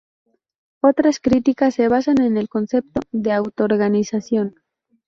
Otras 0.81 1.19
críticas 1.19 1.75
se 1.75 1.87
basan 1.87 2.21
en 2.21 2.35
el 2.35 2.49
concepto 2.49 3.01
de 3.11 3.33
autoorganización. 3.33 4.55